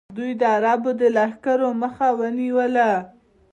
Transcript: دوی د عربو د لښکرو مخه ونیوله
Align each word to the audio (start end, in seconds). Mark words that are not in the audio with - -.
دوی 0.17 0.31
د 0.41 0.43
عربو 0.55 0.91
د 0.99 1.01
لښکرو 1.15 1.69
مخه 1.81 2.07
ونیوله 2.19 2.89